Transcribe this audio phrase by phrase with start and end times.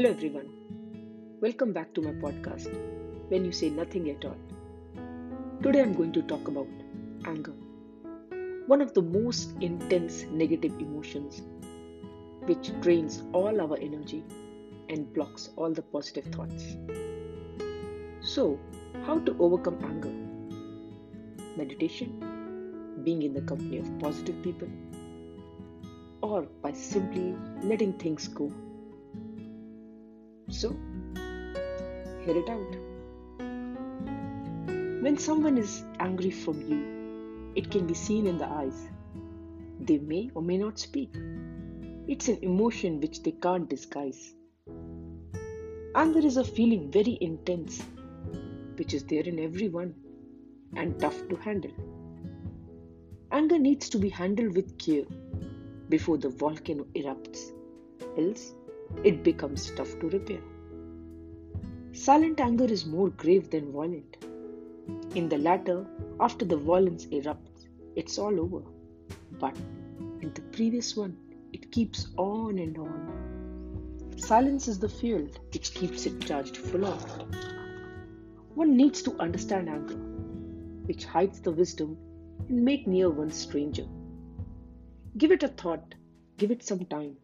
[0.00, 0.48] Hello, everyone.
[1.42, 2.74] Welcome back to my podcast,
[3.28, 4.38] When You Say Nothing at All.
[5.62, 6.68] Today, I'm going to talk about
[7.26, 7.52] anger,
[8.66, 11.42] one of the most intense negative emotions
[12.46, 14.24] which drains all our energy
[14.88, 16.78] and blocks all the positive thoughts.
[18.22, 18.58] So,
[19.04, 20.14] how to overcome anger?
[21.58, 24.68] Meditation, being in the company of positive people,
[26.22, 28.50] or by simply letting things go
[30.60, 30.76] so,
[32.22, 32.72] hear it out.
[35.04, 36.80] When someone is angry from you,
[37.54, 38.88] it can be seen in the eyes.
[39.80, 41.16] They may or may not speak.
[42.06, 44.34] It's an emotion which they can't disguise.
[45.94, 47.82] Anger is a feeling very intense,
[48.76, 49.94] which is there in everyone
[50.76, 51.72] and tough to handle.
[53.32, 55.06] Anger needs to be handled with care
[55.88, 57.52] before the volcano erupts,
[58.18, 58.52] else
[59.04, 60.40] it becomes tough to repair.
[61.92, 64.16] Silent anger is more grave than violent.
[65.14, 65.86] In the latter,
[66.20, 68.62] after the violence erupts, it's all over.
[69.38, 69.56] But
[70.20, 71.16] in the previous one,
[71.52, 74.12] it keeps on and on.
[74.16, 77.04] Silence is the fuel which keeps it charged full of.
[78.54, 79.96] One needs to understand anger,
[80.86, 81.96] which hides the wisdom
[82.48, 83.86] and make near one stranger.
[85.16, 85.94] Give it a thought,
[86.36, 87.16] give it some time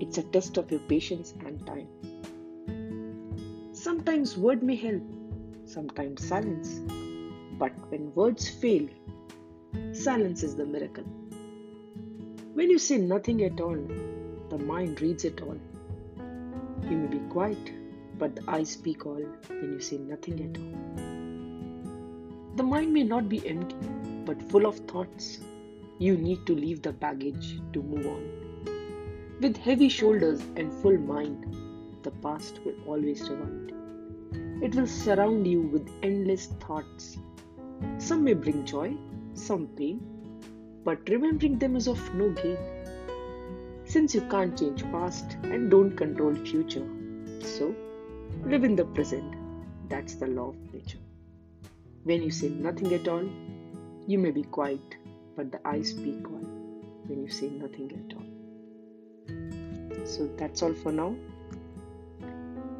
[0.00, 1.88] it's a test of your patience and time.
[3.72, 5.02] Sometimes word may help,
[5.64, 6.80] sometimes silence.
[7.58, 8.88] But when words fail,
[9.92, 11.04] silence is the miracle.
[12.54, 13.78] When you say nothing at all,
[14.50, 15.58] the mind reads it all.
[16.82, 17.72] You may be quiet,
[18.18, 20.72] but the eyes speak all when you say nothing at all.
[22.56, 23.76] The mind may not be empty,
[24.24, 25.40] but full of thoughts.
[25.98, 28.75] You need to leave the baggage to move on.
[29.38, 31.54] With heavy shoulders and full mind,
[32.02, 33.72] the past will always rewind.
[34.62, 37.18] It will surround you with endless thoughts.
[37.98, 38.96] Some may bring joy,
[39.34, 40.00] some pain,
[40.84, 42.56] but remembering them is of no gain.
[43.84, 46.86] Since you can't change past and don't control future,
[47.42, 47.74] so
[48.46, 49.36] live in the present.
[49.90, 51.04] That's the law of nature.
[52.04, 53.28] When you say nothing at all,
[54.06, 54.96] you may be quiet,
[55.36, 58.35] but the eyes speak when you say nothing at all.
[60.06, 61.14] So that's all for now.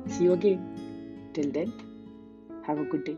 [0.06, 1.30] See you again.
[1.34, 1.72] Till then,
[2.66, 3.16] have a good day.